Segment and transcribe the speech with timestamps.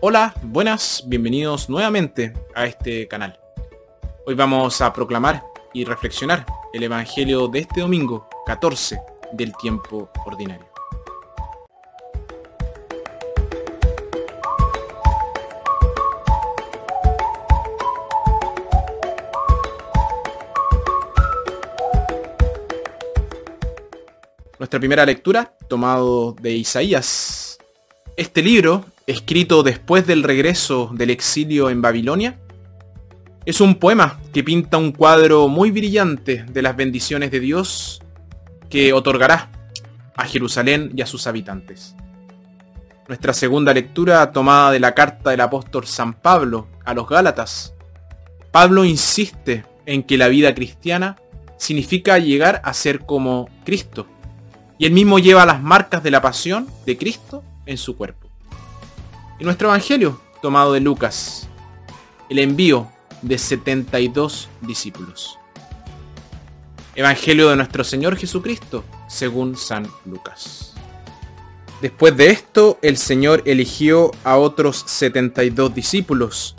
[0.00, 3.36] Hola, buenas, bienvenidos nuevamente a este canal.
[4.26, 5.42] Hoy vamos a proclamar
[5.74, 9.00] y reflexionar el Evangelio de este domingo 14
[9.32, 10.68] del tiempo ordinario.
[24.60, 27.58] Nuestra primera lectura, tomado de Isaías.
[28.14, 32.38] Este libro, escrito después del regreso del exilio en Babilonia,
[33.46, 38.02] es un poema que pinta un cuadro muy brillante de las bendiciones de Dios
[38.68, 39.50] que otorgará
[40.14, 41.96] a Jerusalén y a sus habitantes.
[43.08, 47.72] Nuestra segunda lectura tomada de la carta del apóstol San Pablo a los Gálatas.
[48.52, 51.16] Pablo insiste en que la vida cristiana
[51.56, 54.06] significa llegar a ser como Cristo
[54.76, 58.27] y él mismo lleva las marcas de la pasión de Cristo en su cuerpo.
[59.38, 61.48] Y nuestro Evangelio, tomado de Lucas,
[62.28, 62.90] el envío
[63.22, 65.38] de 72 discípulos.
[66.94, 70.74] Evangelio de nuestro Señor Jesucristo, según San Lucas.
[71.80, 76.56] Después de esto, el Señor eligió a otros 72 discípulos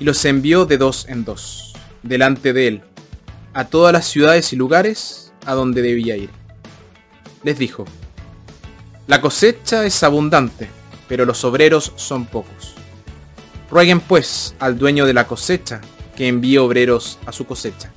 [0.00, 2.82] y los envió de dos en dos, delante de él,
[3.54, 6.30] a todas las ciudades y lugares a donde debía ir
[7.42, 7.84] les dijo,
[9.06, 10.68] La cosecha es abundante,
[11.10, 12.74] pero los obreros son pocos.
[13.68, 15.80] Rueguen pues al dueño de la cosecha
[16.16, 17.90] que envíe obreros a su cosecha.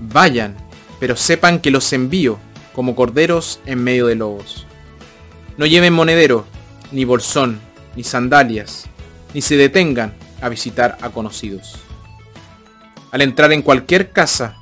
[0.00, 0.56] Vayan,
[0.98, 2.38] pero sepan que los envío
[2.74, 4.66] como corderos en medio de lobos.
[5.58, 6.46] No lleven monedero,
[6.90, 7.60] ni bolsón,
[7.96, 8.86] ni sandalias,
[9.34, 11.74] ni se detengan a visitar a conocidos.
[13.10, 14.56] Al entrar en cualquier casa,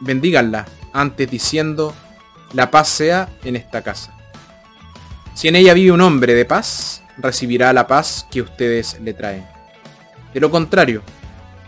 [0.00, 1.92] bendíganla antes diciendo,
[2.54, 4.15] la paz sea en esta casa.
[5.36, 9.46] Si en ella vive un hombre de paz, recibirá la paz que ustedes le traen.
[10.32, 11.02] De lo contrario,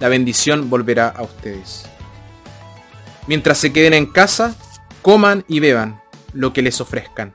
[0.01, 1.85] la bendición volverá a ustedes.
[3.27, 4.57] Mientras se queden en casa,
[5.03, 6.01] coman y beban
[6.33, 7.35] lo que les ofrezcan,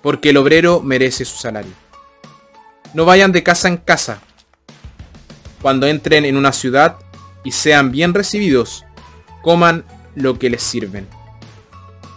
[0.00, 1.72] porque el obrero merece su salario.
[2.94, 4.20] No vayan de casa en casa.
[5.60, 6.96] Cuando entren en una ciudad
[7.42, 8.84] y sean bien recibidos,
[9.42, 9.84] coman
[10.14, 11.08] lo que les sirven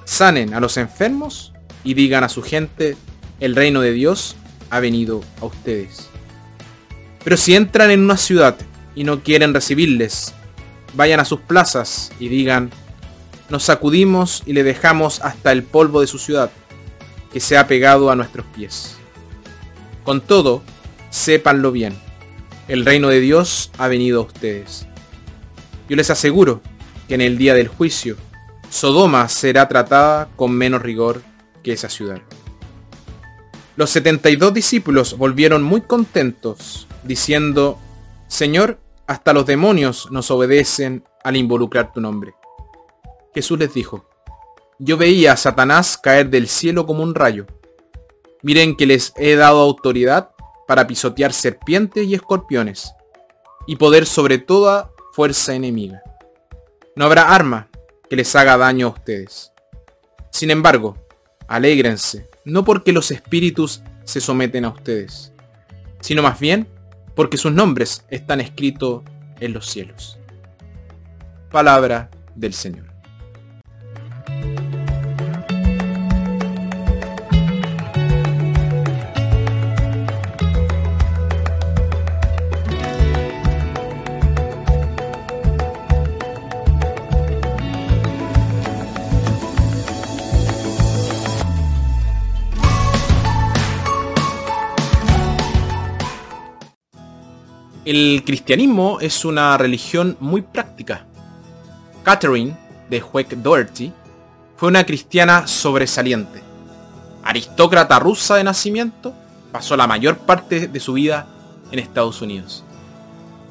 [0.05, 2.95] sanen a los enfermos y digan a su gente,
[3.43, 4.37] el reino de Dios
[4.69, 6.07] ha venido a ustedes.
[7.25, 8.55] Pero si entran en una ciudad
[8.95, 10.33] y no quieren recibirles,
[10.93, 12.69] vayan a sus plazas y digan,
[13.49, 16.51] nos sacudimos y le dejamos hasta el polvo de su ciudad,
[17.33, 18.95] que se ha pegado a nuestros pies.
[20.05, 20.63] Con todo,
[21.09, 21.97] sépanlo bien,
[22.69, 24.87] el reino de Dios ha venido a ustedes.
[25.89, 26.61] Yo les aseguro
[27.09, 28.15] que en el día del juicio,
[28.69, 31.21] Sodoma será tratada con menos rigor
[31.61, 32.21] que esa ciudad.
[33.75, 37.79] Los 72 discípulos volvieron muy contentos, diciendo,
[38.27, 42.35] Señor, hasta los demonios nos obedecen al involucrar tu nombre.
[43.33, 44.05] Jesús les dijo,
[44.77, 47.47] yo veía a Satanás caer del cielo como un rayo.
[48.43, 50.31] Miren que les he dado autoridad
[50.67, 52.93] para pisotear serpientes y escorpiones,
[53.65, 56.03] y poder sobre toda fuerza enemiga.
[56.95, 57.69] No habrá arma
[58.07, 59.51] que les haga daño a ustedes.
[60.31, 60.95] Sin embargo,
[61.47, 65.33] alégrense, no porque los espíritus se someten a ustedes,
[66.01, 66.67] sino más bien
[67.15, 69.03] porque sus nombres están escritos
[69.39, 70.17] en los cielos.
[71.51, 72.92] Palabra del Señor.
[97.95, 101.05] El cristianismo es una religión muy práctica.
[102.01, 102.57] Catherine,
[102.89, 103.93] de Hueck Doherty,
[104.57, 106.41] fue una cristiana sobresaliente.
[107.23, 109.13] Aristócrata rusa de nacimiento,
[109.51, 111.27] pasó la mayor parte de su vida
[111.69, 112.63] en Estados Unidos.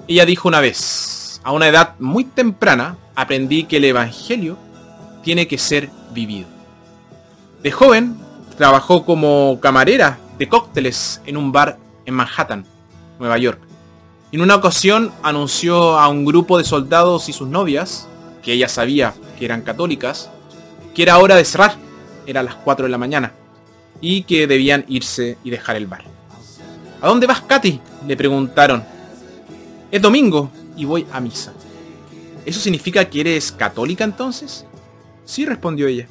[0.09, 4.59] Ella dijo una vez, a una edad muy temprana, aprendí que el Evangelio
[5.23, 6.49] tiene que ser vivido.
[7.63, 8.19] De joven,
[8.59, 12.67] trabajó como camarera de cócteles en un bar en Manhattan,
[13.21, 13.72] Nueva York.
[14.33, 18.09] En una ocasión anunció a un grupo de soldados y sus novias,
[18.43, 20.31] que ella sabía que eran católicas,
[20.95, 21.77] que era hora de cerrar,
[22.27, 23.35] era las 4 de la mañana,
[24.01, 26.05] y que debían irse y dejar el bar.
[27.03, 27.79] ¿A dónde vas, Katy?
[28.09, 28.83] le preguntaron.
[29.91, 31.53] Es domingo y voy a misa.
[32.47, 34.65] ¿Eso significa que eres católica entonces?
[35.27, 36.09] Sí, respondió ella.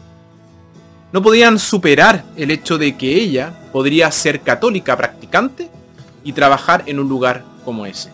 [1.11, 5.71] No podían superar el hecho de que ella podría ser católica practicante
[6.23, 8.11] y trabajar en un lugar como ese.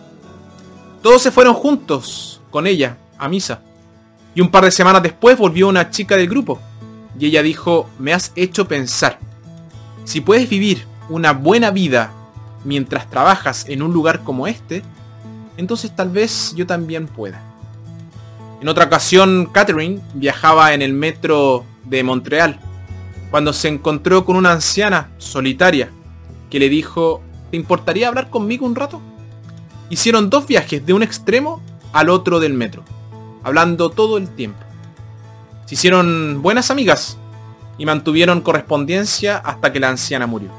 [1.02, 3.60] Todos se fueron juntos con ella a misa.
[4.34, 6.60] Y un par de semanas después volvió una chica del grupo.
[7.18, 9.18] Y ella dijo, me has hecho pensar.
[10.04, 12.12] Si puedes vivir una buena vida
[12.64, 14.82] mientras trabajas en un lugar como este,
[15.56, 17.42] entonces tal vez yo también pueda.
[18.60, 22.58] En otra ocasión, Catherine viajaba en el metro de Montreal
[23.30, 25.90] cuando se encontró con una anciana solitaria
[26.50, 29.00] que le dijo, ¿te importaría hablar conmigo un rato?
[29.90, 31.62] Hicieron dos viajes de un extremo
[31.92, 32.84] al otro del metro,
[33.42, 34.58] hablando todo el tiempo.
[35.64, 37.18] Se hicieron buenas amigas
[37.78, 40.50] y mantuvieron correspondencia hasta que la anciana murió.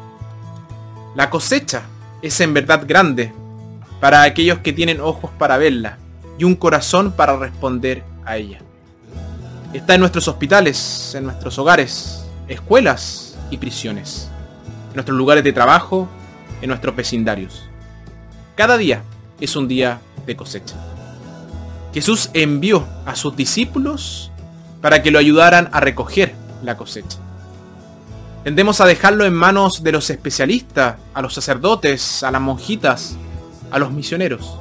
[1.15, 1.83] La cosecha
[2.21, 3.33] es en verdad grande
[3.99, 5.97] para aquellos que tienen ojos para verla
[6.37, 8.59] y un corazón para responder a ella.
[9.73, 14.29] Está en nuestros hospitales, en nuestros hogares, escuelas y prisiones,
[14.89, 16.07] en nuestros lugares de trabajo,
[16.61, 17.69] en nuestros vecindarios.
[18.55, 19.03] Cada día
[19.39, 20.75] es un día de cosecha.
[21.93, 24.31] Jesús envió a sus discípulos
[24.81, 27.17] para que lo ayudaran a recoger la cosecha.
[28.43, 33.17] Tendemos a dejarlo en manos de los especialistas, a los sacerdotes, a las monjitas,
[33.71, 34.57] a los misioneros.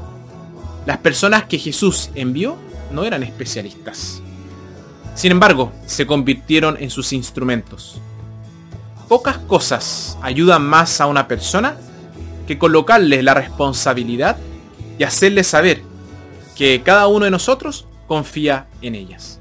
[0.87, 2.57] Las personas que Jesús envió
[2.93, 4.21] no eran especialistas.
[5.15, 8.01] Sin embargo, se convirtieron en sus instrumentos.
[9.09, 11.77] Pocas cosas ayudan más a una persona
[12.47, 14.39] que colocarle la responsabilidad
[14.99, 15.83] y hacerle saber
[16.57, 19.39] que cada uno de nosotros confía en ellas.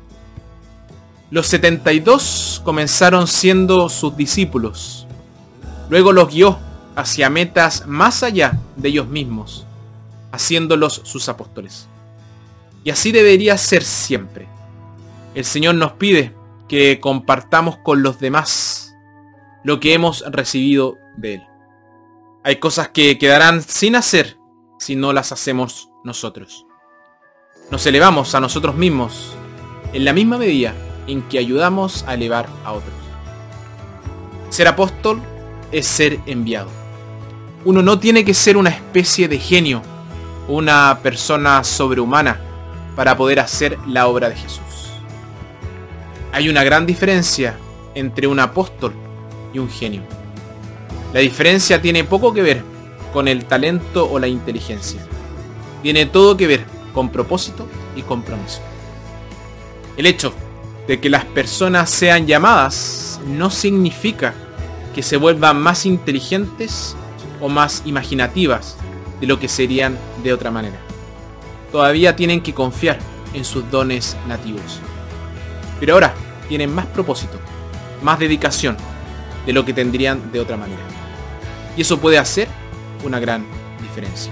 [1.29, 5.07] Los 72 comenzaron siendo sus discípulos.
[5.89, 6.59] Luego los guió
[6.95, 9.65] hacia metas más allá de ellos mismos,
[10.31, 11.87] haciéndolos sus apóstoles.
[12.83, 14.47] Y así debería ser siempre.
[15.35, 16.33] El Señor nos pide
[16.69, 18.95] que compartamos con los demás
[19.63, 21.43] lo que hemos recibido de Él.
[22.43, 24.36] Hay cosas que quedarán sin hacer
[24.77, 26.65] si no las hacemos nosotros.
[27.71, 29.33] Nos elevamos a nosotros mismos
[29.93, 30.73] en la misma medida
[31.07, 32.93] en que ayudamos a elevar a otros.
[34.49, 35.21] Ser apóstol
[35.71, 36.69] es ser enviado.
[37.65, 39.81] Uno no tiene que ser una especie de genio,
[40.47, 42.39] una persona sobrehumana
[42.95, 44.61] para poder hacer la obra de Jesús.
[46.31, 47.57] Hay una gran diferencia
[47.95, 48.93] entre un apóstol
[49.53, 50.03] y un genio.
[51.13, 52.76] La diferencia tiene poco que ver
[53.13, 54.99] con el talento o la inteligencia.
[55.81, 58.59] Tiene todo que ver con propósito y compromiso.
[59.95, 60.33] El hecho
[60.87, 64.33] de que las personas sean llamadas no significa
[64.95, 66.95] que se vuelvan más inteligentes
[67.41, 68.77] o más imaginativas
[69.19, 70.77] de lo que serían de otra manera.
[71.71, 72.99] Todavía tienen que confiar
[73.33, 74.79] en sus dones nativos.
[75.79, 76.13] Pero ahora
[76.47, 77.39] tienen más propósito,
[78.01, 78.77] más dedicación
[79.45, 80.81] de lo que tendrían de otra manera.
[81.75, 82.47] Y eso puede hacer
[83.03, 83.45] una gran
[83.81, 84.31] diferencia.